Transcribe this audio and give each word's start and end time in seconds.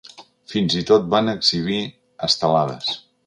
Fins 0.53 0.77
i 0.79 0.81
tot 0.91 1.05
van 1.11 1.29
exhibir 1.35 1.79
estelades. 2.29 2.91